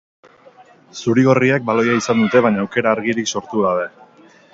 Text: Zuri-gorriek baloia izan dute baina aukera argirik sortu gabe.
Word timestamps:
Zuri-gorriek 1.01 1.67
baloia 1.67 1.97
izan 1.99 2.23
dute 2.23 2.41
baina 2.47 2.63
aukera 2.63 2.95
argirik 2.97 3.31
sortu 3.35 3.63
gabe. 3.67 3.85